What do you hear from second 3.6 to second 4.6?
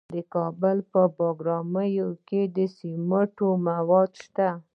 مواد شته.